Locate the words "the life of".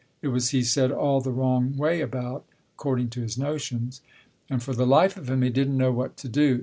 4.73-5.29